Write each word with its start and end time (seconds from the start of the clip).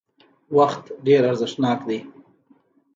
وخت 0.57 0.85
ډېر 1.05 1.21
ارزښتناک 1.29 1.79
دی 1.89 1.99